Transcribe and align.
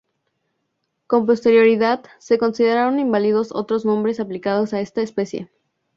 Con 1.05 1.27
posterioridad, 1.27 2.03
se 2.17 2.39
consideraron 2.39 2.99
inválidos 2.99 3.51
otros 3.51 3.85
nombres 3.85 4.19
aplicados 4.19 4.73
a 4.73 4.81
esta 4.81 5.03
especie. 5.03 5.51